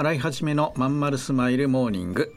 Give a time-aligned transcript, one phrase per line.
[0.00, 2.34] 洗い始めのまんまるスマイルモーニング。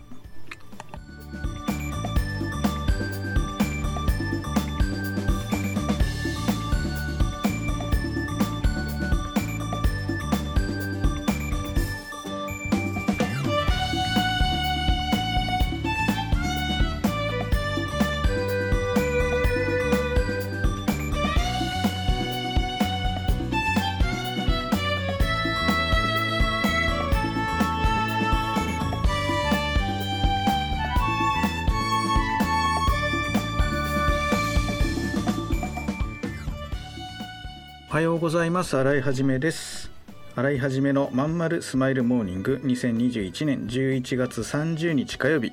[37.94, 38.76] おはようございます。
[38.76, 39.92] 洗いはじめです。
[40.36, 45.52] 洗いはじめのまんまるスマイルモーニング2021年11月30日火曜日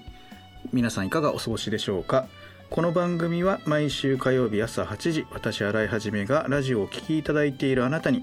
[0.73, 2.29] 皆さんいかがお過ごしでしょうか。
[2.71, 8.23] この番組は毎週火曜日朝8時私洗いはじめがラジオをお聴きいただいているあなたに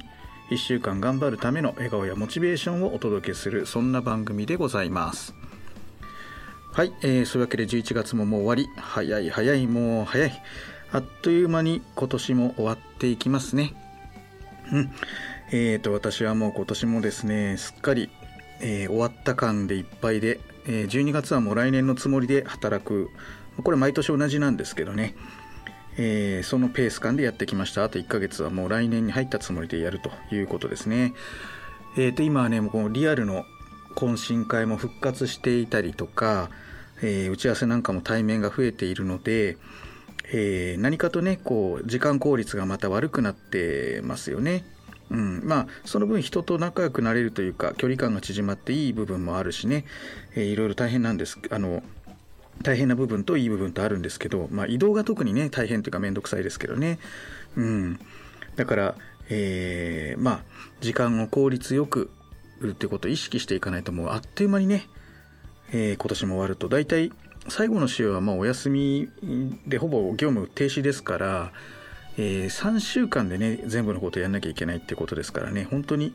[0.49, 5.35] 1週間頑張るための笑顔やモチベーションをお届けするそんな番組でございます。
[6.71, 8.67] はい、えー、そういうわけで11月ももう終わり。
[8.81, 10.43] 早い早いもう早い。
[10.91, 13.75] あっという間に今年も終わっていきますね。
[14.71, 14.91] うん。
[15.51, 18.09] えーと、私はもう今年もですね、すっかり、
[18.59, 23.09] えー、終わった感でいっぱいで、えー、12月はもう来年のつもりで働く。
[23.63, 25.15] これ毎年同じなんですけどね。
[25.97, 27.83] えー、そのペース感でやってきました。
[27.83, 31.13] あと1ヶ月はもう来年に入ったつもりでやるということですね。
[31.95, 33.45] えー、と今はね、もうこのリアルの
[33.95, 36.49] 懇親会も復活していたりとか、
[37.01, 39.57] え、打ち合わせなんかも対面が増えているので、
[40.31, 44.63] えー、何かとねこう時間効率がまた悪くなってますよね。
[45.09, 49.85] うん、まあその分人と仲良くなれるというか距離感が縮まっていい部分もあるしね、
[50.35, 51.39] えー、いろいろ大変なんです。
[51.49, 51.81] あの
[52.63, 56.97] 大変な部分といい部分とあるんですけど、まあ、移動が特にね大変というか面倒くさいですけどね、
[57.55, 57.99] うん、
[58.55, 58.95] だから、
[59.29, 60.39] えー、まあ
[60.81, 62.09] 時間を効率よく
[62.65, 64.87] ってことを意識していかないともうあっという間にね、
[65.71, 66.67] えー、今年も終わると。
[66.67, 67.11] 大体
[67.49, 69.09] 最後の週はまあお休み
[69.65, 71.51] でほぼ業務停止ですから、
[72.17, 75.67] えー、3週間でね全部のことをやんなきゃいけないってことですからね。
[75.69, 76.13] 本当に、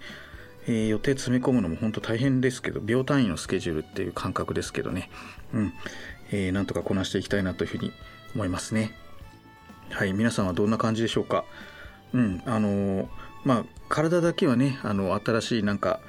[0.67, 5.11] えー、予定詰め込むのも本当大変ですけど秒単位のスケジュールっていう感覚ですけどね。
[5.55, 5.73] うん、
[6.31, 7.93] えー、なんとかこなしていきたいなというふうに
[8.35, 8.93] 思いますね。
[9.91, 10.13] はい。
[10.13, 11.45] 皆さんはどんな感じでしょうか？
[12.13, 12.43] うん。
[12.45, 13.09] あの
[13.45, 16.01] まあ体だけはねあの新しいなんか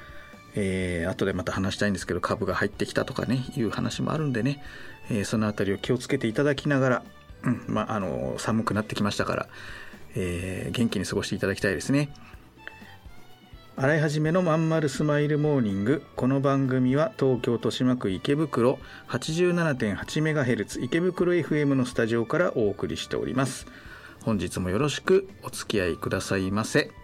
[0.56, 4.62] えー、後でまた話したいんですけど株が入ってきたとかねいう話もあるんでね、
[5.10, 7.02] えー、その辺りを気をつけていただきながら、
[7.44, 9.48] うんまあ、あの寒くなってきましたから、
[10.14, 12.10] えー、元気に過ごしていただきたいですね。
[13.76, 18.78] 洗い始めのまんまるスマイルモーニングこの番組は東京豊島区池袋
[19.08, 23.66] 87.8MHz 池袋 FM のスタジオからお送りしております
[24.22, 27.03] 本日もよろしくお付き合いくださいませ。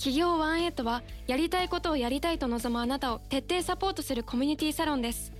[0.00, 5.30] 企業ワンエイトはやりたいことをやりたいと望むあなたを徹底サポートするコミュニティサロンです。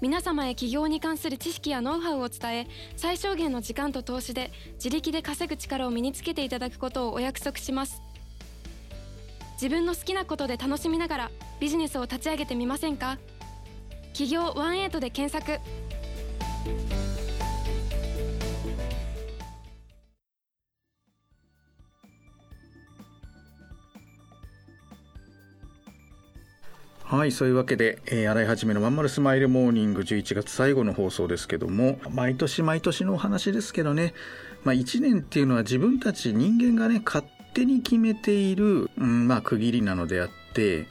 [0.00, 8.00] 皆様へ起業に関する知識やノウハウを伝え最小限の時間と投資で自力で稼ぐ力を身につけていただくことをお約束します。
[9.54, 13.18] 自分の好きなことで楽しみながらビジネスを立ち上げてみませんか？
[14.12, 15.60] 企業ワンエイトで検索。
[27.12, 34.14] はいそういうわけで、えー、洗い始めのまんまるスマイルモーニング11月最後の放送ですけども毎年毎年のお話ですけどね、
[34.64, 37.22] まあ、1年っていうのは自分たち人間がね勝
[37.52, 40.86] 手に決めている、うんまあ、区切りなのであって、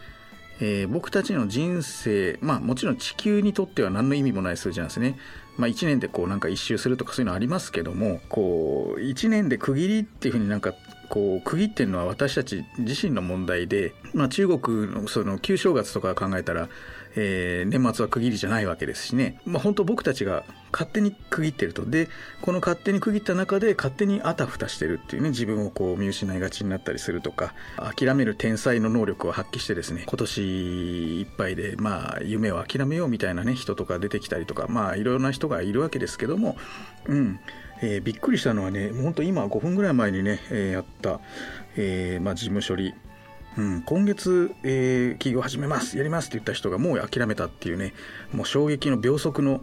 [0.60, 5.18] えー、僕たちの人生まあもちろん地球にとっては何の意味もない数字なんですね。
[5.58, 10.76] まあ、1年でこうなんか一周するとかそういうのありますけどもこう1年で区切りっていうふうになんか
[11.12, 16.70] こう区切ってるのは私たち自身の問題で、まあ、中国のその旧正月とか考えたら、
[17.18, 21.86] えー、年末は区切りじゃないわけですしね、まあ、本当僕たちが勝手に区切ってると。
[21.86, 22.08] で
[22.42, 36.56] この勝手に区切った中で勝手にあたふたしてるっていうね自分をこう見失いがちになったりするとか諦める天才の能力を発揮してですね今年いっぱいでまあ夢を諦めようみたいなね人とか出てきたりとかまあいろいろな人がいるわけですけども
[37.06, 37.42] うん。
[37.82, 41.20] えー、びっくりしたのはね本当今5分ぐらい前にね、えー、やった、
[41.76, 42.94] えーまあ、事務処理
[43.58, 47.94] うん、今月、え、起業始めますやりますって言った人がもう諦めたっていうね
[48.32, 49.60] もう衝撃の秒速の、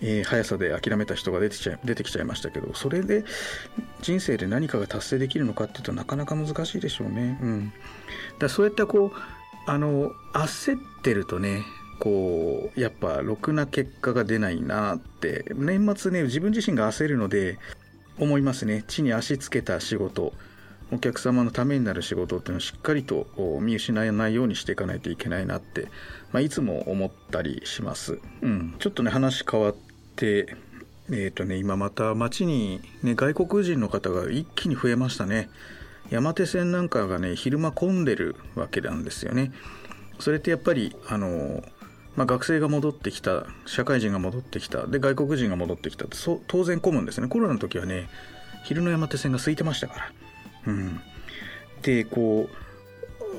[0.00, 3.24] え、速さで諦めた人が出てきちゃ出てきちゃいましたけどそれで
[4.00, 7.38] 人生で何かが達成できるのかっていうとなかなか難しいでしょうね。
[7.42, 7.72] うん、
[8.38, 9.18] だそうやってこう
[9.66, 11.62] あの焦ってるとね
[12.00, 17.58] こうやっぱろくな結果が出ないなって年末ね自分自身が焦るので
[18.18, 20.32] 思いますね地に足つけた仕事
[20.92, 23.26] お客様のためになる仕事っていうのをしっかりと
[23.60, 25.84] 見失わないようにしていかないといけないなって、
[26.32, 28.18] まあ、いつも思ったりします。
[28.42, 29.74] うん、ちょっとね話変わっ
[30.16, 30.56] て
[31.12, 35.50] えーとね、今また街に、ね、外国人の方が一気に増えましたね。
[36.08, 39.52] 山手線なんかがね昼間混んでるわけなんですよね。
[40.20, 41.64] それってやっぱりあの、
[42.16, 46.16] まあ、学生が戻ってきた社会人が戻ってきたで外国人が戻ってきたって
[46.48, 47.28] 当然混むんですね。
[47.28, 48.08] コロナの時はね
[48.64, 50.12] 昼の山手線が空いてましたから。
[50.66, 51.00] うん、
[51.82, 52.50] でこ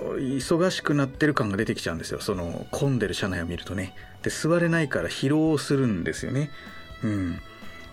[0.09, 2.21] う忙しくなってる感が出てきちゃうんですよ。
[2.21, 3.94] その混んでる車内を見るとね。
[4.23, 6.50] で座れないから疲労するんですよね。
[7.03, 7.41] うん。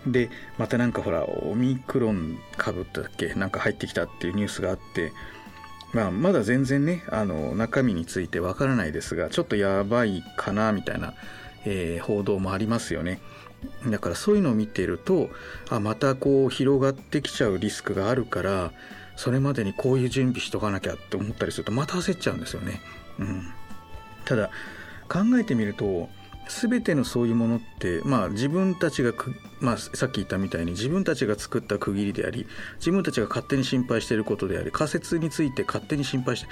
[0.07, 3.33] でまたなんかほらオミクロン株だっけ？
[3.35, 5.11] なんか入ってきたっていうニュースがあって。
[5.93, 11.13] まあ、まだ全然ねあの中身についてわからないですがちょっとやばいかなみたいな、
[11.65, 13.19] えー、報道もありますよね
[13.89, 15.29] だからそういうのを見てると
[15.69, 18.71] あまたこう広がってきちゃうリスクがあるから
[19.15, 22.81] それまでにこういう準備しとかなきゃって思ったりするとまた焦っちゃうんですよね。
[23.19, 23.51] うん、
[24.23, 24.49] ただ
[25.09, 26.09] 考えてみると
[26.49, 29.13] 全てのそういうものって、まあ、自分たちが
[29.61, 32.47] まあ、さっき言ったみたいに自分たちが作った区切りであり
[32.77, 36.47] 自分たちが勝手に心配していることであり仮説について勝手に心配して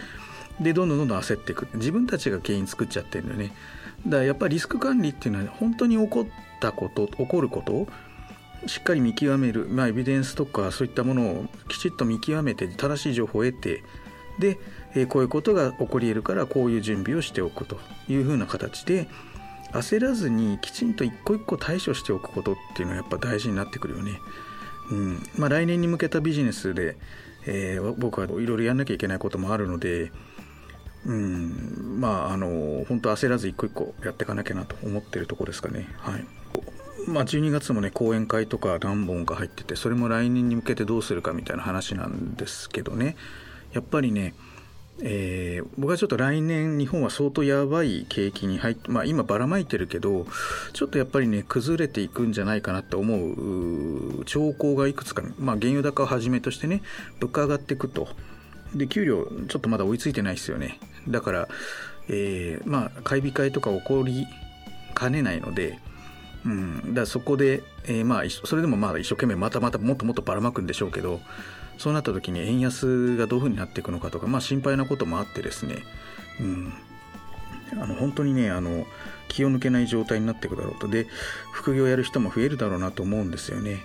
[0.59, 3.53] でどんどんどんどん焦っていく自分たちが原因作っちゃってるんだよね。
[4.05, 6.25] だからやっぱりリスク管理っていうのは本当に起こっ
[6.59, 7.88] たこと起こることを
[8.65, 13.83] しっかり見極める、まあ、エビデンスとかそういったものをきちっと見極めて正しい情報を得て
[14.39, 14.59] で、
[14.95, 19.07] え、こういうことが起こり得るからこういう準備をしておくというふうな形で
[19.73, 24.19] 焦らずにきちんと一個一個対処しておくことっていうのはやっぱ大事になってくるよね。
[24.91, 26.97] うんまあ、来年に向けたビジネスで、
[27.45, 30.11] えー、僕はいろいろやんなきゃいけないこともあるので、
[31.05, 35.87] うん、まああの本当焦らず一個一個やっていかなきゃなと思ってるとこですかね。
[35.97, 36.25] はい
[37.07, 43.15] まあ、12月もね講演会とか何本か入っててそれも来年に向けてどうするかみたいな話なんですけどね
[43.71, 44.33] やっぱりね、
[45.01, 50.25] えー、僕はちょっと来年日本は相当やばい景気に入って、まあ、今ばらまいてるけど
[50.73, 56.81] ちょっとやっぱりね崩れていくんじゃないかなって思う兆候がいくつか、まあ、原油高をはじめとしてね
[57.19, 58.07] 物価上がっていくと。
[58.75, 60.77] で給料ちょっとまだ追いついてないですよね。
[61.07, 61.47] だから、
[62.09, 64.25] えー、まあ買い控えとか起こり
[64.94, 65.79] かねないので
[66.45, 71.19] うん、だそこで、えー、まあそれでもまあ一生懸命またまたもっともっとばらまくんでしょうけど
[71.77, 75.83] そうなった時に円安がどういうふうになっていくのかとか、まあ、心配なこともあってですね、
[76.39, 76.74] うん、
[77.74, 78.85] あの本当にねあの
[79.27, 80.88] 気を抜けない状態になっていくだろうと。
[80.88, 81.07] で
[81.51, 83.83] 副業やる人も増えるだろうなと思うんですよね。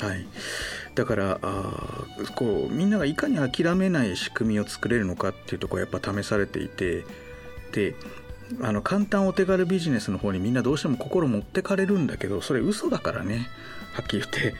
[0.00, 0.26] はい、
[0.94, 7.04] だからあこうみんながいかに諦めない仕組みを作れるのかっていうところはやっぱ試されていて
[7.72, 7.94] で
[8.62, 13.48] あの簡単お手軽ビジネスの方にみんなどうしても心持ってかれるんだけどそれ嘘だからね。
[13.92, 14.54] はっきり言って。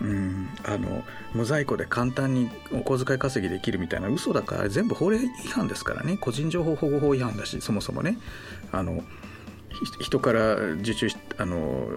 [0.00, 0.48] うん。
[0.64, 6.16] あの無在庫で簡単にお小遣い稼ぎできるみたいな嘘だから全部法令違反ですからね。
[6.18, 8.18] 個人情報保護法違反だしそもそもね。
[8.72, 9.02] あの
[10.00, 11.88] 人から受注しあの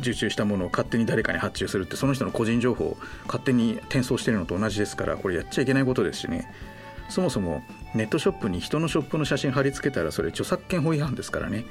[0.00, 6.50] 受注したものを勝手に誰かに発注するってその人の個人情報を勝手に転送してるのと同じですからこれやっちゃいけないことですしね。
[7.08, 7.62] そもそも
[7.94, 11.64] ネットショップに人のショップの写真貼り付けたらそれ著作権法違反ですからね。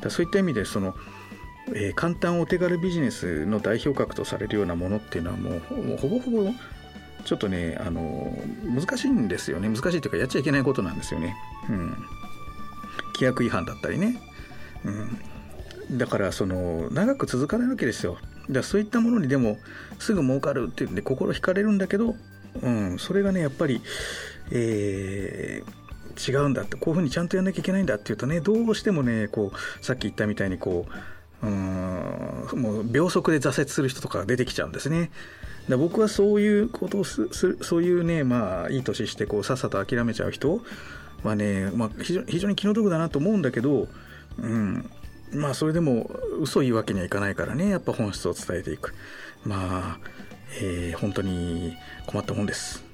[0.00, 0.94] だそういった意味でその、
[1.68, 6.50] えー、簡単お手軽ビジネスの代表格とされるようなものっていうのはもうもうほぼほぼ
[7.24, 9.68] ちょっとねあの難しいんですよね。
[9.68, 11.34] 難しいというかやっちゃいけないことなんですよね、
[11.70, 11.88] うん、
[13.14, 14.20] 規約違反だったりね、
[14.84, 18.14] うん、だからその長く続かないわけですよ。
[18.14, 19.56] だからそういったものにでも
[19.98, 22.14] すぐ儲かるっていうんで心惹かれるんだけど、
[22.62, 23.80] うん、それがねやっぱり
[24.50, 26.76] えー、違うんだって。
[26.76, 30.92] こういうふうにちゃんとやんなきゃいけないんだっていうとねどうしてもねこうさっき言ったみたいにこう
[31.44, 35.10] うんもう秒速で挫折する人とか出てきちゃうんですね。
[35.68, 37.28] で僕はそういうことをす
[37.62, 40.60] そういうねまあいい年してこうさっさと諦めちゃう人
[41.22, 43.88] はね、まあ、非常非常に気の毒だなと思うんだけど、
[44.38, 44.90] うん、
[45.32, 46.10] まあそれでも
[46.40, 48.94] 嘘言うわけにはいかないからねやっぱ本質を伝えていく
[49.44, 49.98] まあ、
[50.60, 51.74] えー、本当に
[52.06, 52.93] 困ったもんです。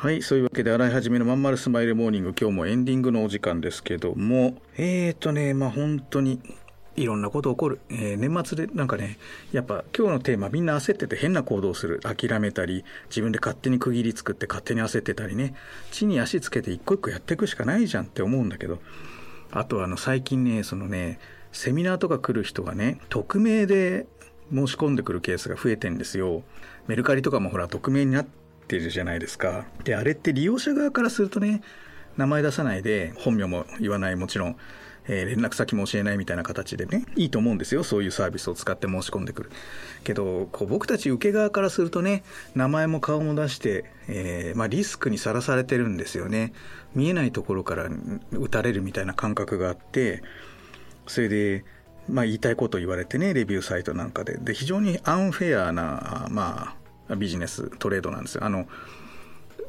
[0.00, 6.40] はいそういうわけで洗い始めのまんまるスマイルモーニング今日もエンディングのお時間ですけどもえーとねまあ本当に
[6.96, 9.18] いろんなこと起こる、えー、年末でなんかね
[9.52, 12.00] やっぱ今日のテーマみんな焦ってて変な行動する。
[12.00, 15.52] 諦めたり自分で勝手に区切り作って勝手に焦ってたりね。
[15.90, 18.78] 地に足つけて一個一個やっていくしかないじゃんって思うんだけど。
[19.50, 21.18] あとあの最近ねそのね
[21.52, 24.06] セミナーとか来る人がね匿名で
[24.50, 26.42] 申し込んでくるケースが増えてんですよ。
[26.86, 28.39] メルカリとかもほら匿名になって
[28.76, 29.66] ってるじゃないですか。
[29.82, 31.62] で、あれって利用者側からするとね、
[32.16, 34.56] 名前出さないで、本名も言わない、もちろん、
[35.08, 37.82] えー、連絡先も教えないみたいな形でね、いいと思うんですよ。
[37.82, 39.50] そういうサービスを使って申し込んでくる。
[40.04, 42.22] けど、こう僕たち受け側からするとね、
[42.54, 46.52] 名前も顔も出して、えー、まあ、リスクにさらされてるんですよね。
[46.94, 47.88] 見えないところから
[48.30, 50.22] 打たれるみたいな感覚があって、
[51.08, 51.64] それで、
[52.08, 54.36] まあ、言いたいこと言われてね、レビューサイトなんかで。
[54.38, 56.79] で、非常にアンフェアな、まあ、
[57.16, 58.44] ビジネストレードなんですよ。
[58.44, 58.66] あの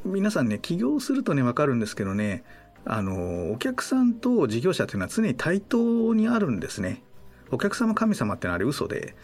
[0.03, 2.43] 皆さんね起業するとね分かるんですけどね
[2.85, 7.03] あのお客さんと事業者っていうのは常に対等にあるんですね。
[7.51, 9.15] お客様神様ってのはあれ嘘で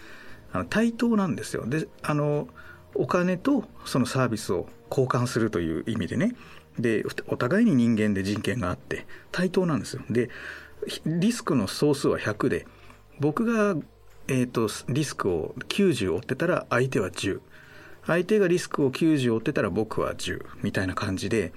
[0.52, 1.66] あの対等なんですよ。
[1.66, 2.48] であの
[2.94, 6.36] お金とそのサービスを交換するという意味でね
[6.80, 10.04] でお互いに人間で人権があって対等なんですよ。
[10.10, 10.30] で
[11.06, 12.68] リスクの総数は100で
[13.20, 13.76] 僕が、
[14.28, 17.42] えーと、リスクを90負ってたら相手は10
[18.08, 21.54] 相手がリスクを90負ってたら僕は10みたいな感じで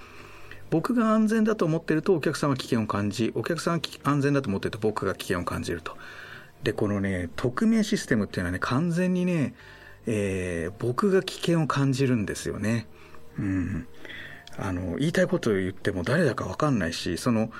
[0.71, 5.97] 僕が安全だと思ってるとお客さんは危険を感じお客さんが安全だと思ってると僕が危険を感じると。
[6.63, 9.55] でこのね匿名システムっていうのはね完全にね、
[10.07, 12.87] えー、僕が危険を感じるんですよね。
[13.39, 13.87] うん。
[14.59, 17.51] あの言いたいことを言っても誰だか分かんないしその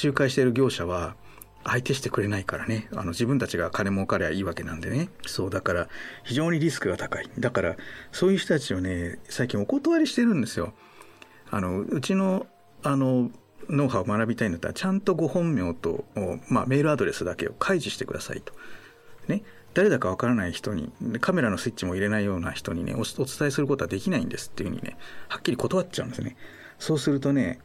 [0.00, 1.16] 仲介している業者は
[1.64, 2.88] 相手してくれないからね。
[2.92, 5.08] あの自分たちが金儲かりゃいいわけなんでね。
[5.26, 5.88] そうだから
[6.24, 7.28] 非常にリスクが高い。
[7.38, 7.76] だから
[8.12, 10.72] そういう人たちをね最近お断りしてるんですよ。
[11.50, 12.46] あのうちの
[12.82, 13.30] あの
[13.68, 16.04] ノウハウを学びたいんだったらちゃんとご本名と、
[16.48, 18.52] まあ、メールアドレスだけを開示してくださいと。
[19.28, 19.42] ね。
[19.72, 24.96] 誰だかわからない人にカメラのスイッチも入れないような人にねお伝えすることはできないんですっていうふうにね
[25.28, 26.36] はっきり断っちゃうんですね。
[26.78, 27.60] そうするとね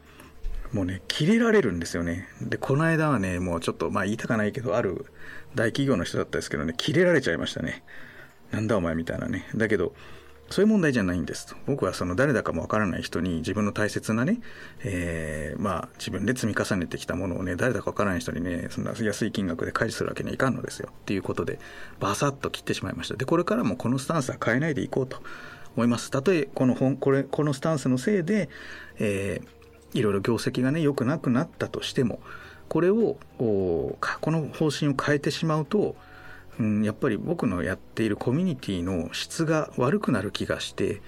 [0.71, 2.27] もうね、切れられるんですよね。
[2.41, 5.05] で、この間はね、もうちょっと、まあ言いたかないけど、ある
[5.55, 7.83] 大企業の人だったですけどね、切れられちゃいましたね。
[8.51, 9.47] なんだお前みたいなね。
[9.55, 9.93] だけど、
[10.49, 11.55] そういう問題じゃないんですと。
[11.65, 14.41] 僕はその誰だかもわからない人に自分の大切なね、
[14.83, 20.89] えー、まあ自分で積み重ねてきたものをね、誰だかわからない人にね、そんな安い金額で開示するわけにはいかんのですよ。
[20.91, 21.59] っていうことで、
[21.99, 23.15] バサッと切ってしまいました。
[23.15, 25.19] で、これからもこのスタンスは変えないでいこうと
[25.75, 26.11] 思います。
[26.11, 28.49] たとえこの本、これ、このスタンスのせいで、
[28.99, 29.47] えー、
[29.95, 32.19] いろいろ業績がね良くなくなったとしても
[32.67, 35.95] これをこの方針を変えてしまうと、
[36.59, 41.01] うん、やっぱり僕のやっているコミュニティの質が悪くなる気がして、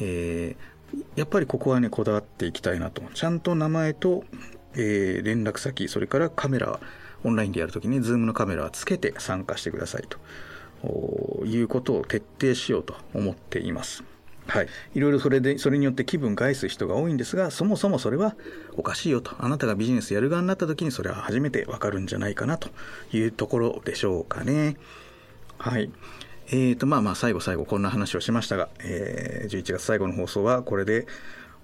[0.00, 4.24] えー、やっぱりここはねこだわっていきたいなとちゃんと名前と、
[4.74, 6.80] えー、連絡先それからカメラ
[7.24, 10.04] オンラインでやるときに Zoom のカメラはつけて参加してください
[10.82, 14.02] ということを徹底しようと思っています。
[14.46, 18.34] はい、いろいろそれでそれによって気分害す人が多いんですがそもそもそれは
[18.76, 19.34] おかしいよと。
[19.38, 22.70] あなたがビジネスやる側になった時にそれは初めてわかるんじゃないかなと
[23.12, 24.76] いうところでしょうかね。
[25.58, 25.90] はい。
[26.48, 31.06] えーとまあまあ最後最後こんな話をしましたが、えー、11月最後の放送はこれで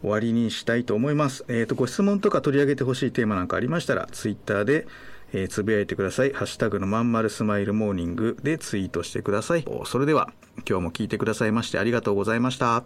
[0.00, 1.44] 終わりにしたいと思います。
[1.48, 4.86] えーと、ご質問とか取り上げてほしいテーマなんかありましたら、ツイッターで、
[5.32, 9.64] えーつぶやいてください「ハッシュタグのまんまるスマイルモーニング」でツイートしてください。
[9.84, 10.32] それでは
[10.68, 12.84] 今日も聞いてくださいましてありがとうございました。